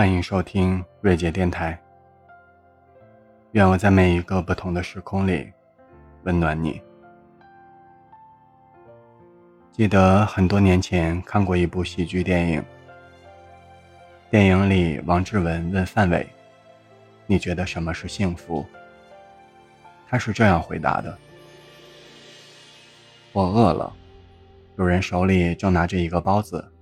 [0.00, 1.78] 欢迎收听瑞杰电台。
[3.52, 5.52] 愿我在每一个不同的时空里
[6.22, 6.80] 温暖你。
[9.70, 12.64] 记得很多年前看过一部喜剧电影，
[14.30, 16.26] 电影里王志文问范伟
[17.28, 18.64] ：“你觉得什么是幸福？”
[20.08, 21.18] 他是这样回答的
[23.34, 23.94] ：“我饿了，
[24.78, 26.72] 有人手里正拿着一个包子，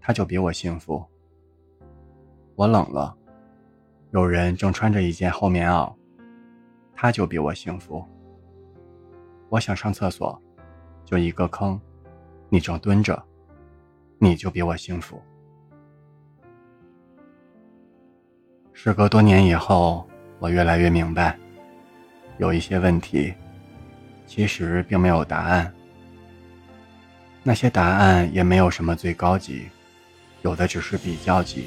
[0.00, 1.04] 他就比我幸福。
[2.56, 3.14] 我冷了，
[4.12, 5.92] 有人正穿着一件厚棉袄，
[6.94, 8.02] 他就比我幸福。
[9.50, 10.40] 我想上厕所，
[11.04, 11.78] 就一个坑，
[12.48, 13.22] 你正蹲着，
[14.18, 15.22] 你就比我幸福。”
[18.72, 21.38] 时隔多年以后，我越来越明白。
[22.38, 23.34] 有一些问题，
[24.26, 25.70] 其实并没有答案。
[27.42, 29.68] 那些答案也没有什么最高级，
[30.40, 31.66] 有的只是比较级，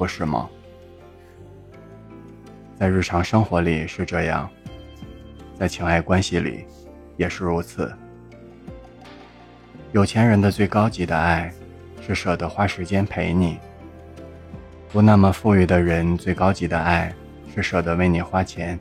[0.00, 0.48] 不是吗？
[2.78, 4.48] 在日常生活里是这样，
[5.58, 6.64] 在情爱关系里
[7.18, 7.92] 也是如此。
[9.92, 11.52] 有钱人的最高级的爱，
[12.00, 13.58] 是舍得花时间陪你；
[14.90, 17.14] 不那么富裕的人，最高级的爱，
[17.54, 18.80] 是舍得为你花钱。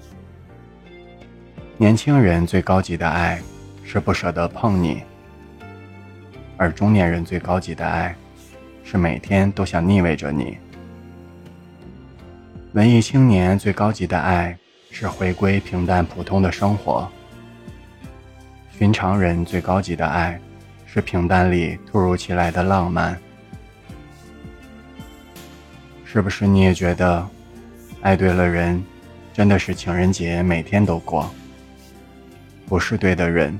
[1.75, 3.41] 年轻人最高级的爱，
[3.83, 5.03] 是不舍得碰你；
[6.55, 8.15] 而中年人最高级的爱，
[8.85, 10.57] 是每天都想腻味着你。
[12.73, 14.55] 文艺青年最高级的爱，
[14.91, 17.09] 是回归平淡普通的生活。
[18.77, 20.39] 寻常人最高级的爱，
[20.85, 23.19] 是平淡里突如其来的浪漫。
[26.05, 27.27] 是不是你也觉得，
[28.01, 28.83] 爱对了人，
[29.33, 31.27] 真的是情人节每天都过？
[32.67, 33.59] 不是对的人，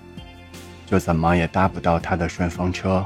[0.86, 3.04] 就怎么也搭不到他的顺风车。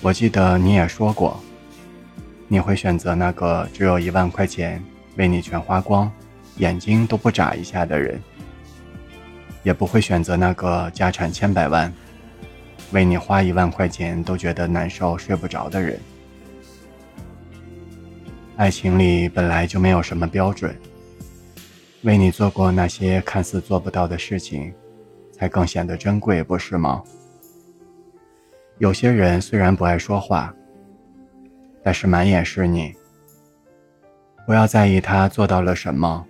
[0.00, 1.40] 我记得你也说过，
[2.48, 4.82] 你会选择那个只有一万块钱
[5.16, 6.10] 为你全花光，
[6.56, 8.18] 眼睛都不眨一下的人，
[9.62, 11.92] 也不会选择那个家产千百万，
[12.90, 16.00] 为你花一万块钱都觉得难受睡不着的人。
[18.56, 20.74] 爱情里本来就没有什么标准。
[22.02, 24.72] 为你做过那些看似做不到的事情，
[25.32, 27.02] 才更显得珍贵，不是吗？
[28.78, 30.54] 有些人虽然不爱说话，
[31.88, 32.94] 但是满眼是你。
[34.44, 36.26] 不要在意他做到了什么，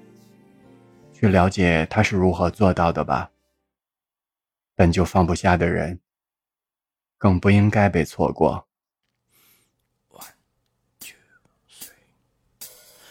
[1.13, 3.29] 去了解他是如何做到的吧。
[4.77, 5.99] 本就放不下的人，
[7.17, 8.69] 更不应该被错过。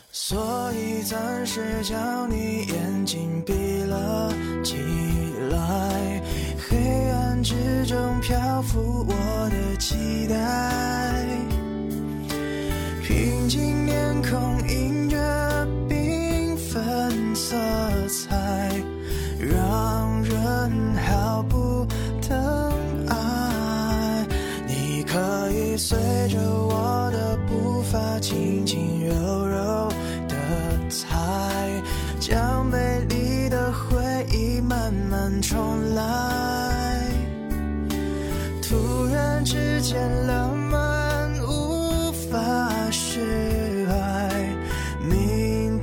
[0.09, 4.31] 所以暂时将你眼睛闭了
[4.63, 4.77] 起
[5.51, 6.23] 来，
[6.57, 11.16] 黑暗之中漂浮我的期待，
[13.47, 15.17] 平静面孔映着
[15.87, 17.55] 缤纷色
[18.09, 18.69] 彩，
[19.39, 21.87] 让人毫不
[22.21, 22.37] 疼
[23.07, 24.25] 爱。
[24.67, 25.97] 你可以随
[26.27, 29.89] 着我的步伐轻轻柔柔。
[30.27, 30.35] 的
[30.89, 31.71] 踩
[32.19, 37.01] 将美丽的回忆慢慢重来，
[38.61, 39.97] 突然之间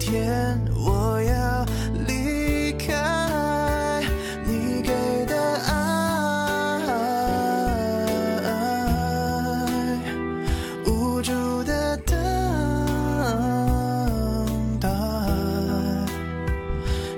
[0.06, 1.64] 天我要
[2.06, 4.02] 离开
[4.46, 5.34] 你给的
[5.64, 5.72] 爱，
[10.84, 11.32] 无助
[11.64, 12.14] 的等
[14.78, 14.90] 待。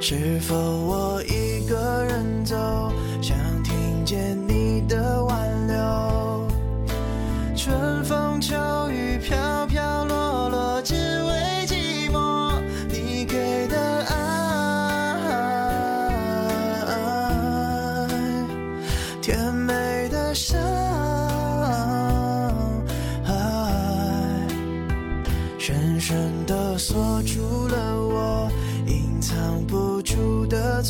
[0.01, 1.21] 是否我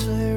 [0.07, 0.36] 最。